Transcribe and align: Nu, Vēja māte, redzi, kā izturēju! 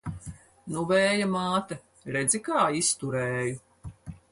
Nu, 0.75 0.85
Vēja 0.91 1.27
māte, 1.33 1.77
redzi, 2.17 2.41
kā 2.49 2.65
izturēju! 2.83 3.97